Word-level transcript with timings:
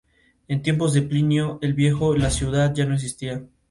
En 0.47 0.63
tiempos 0.63 0.93
de 0.95 1.03
Plinio 1.03 1.59
el 1.61 1.75
Viejo, 1.75 2.15
la 2.17 2.31
ciudad 2.31 2.73
ya 2.73 2.87
no 2.87 2.95
existía. 2.95 3.45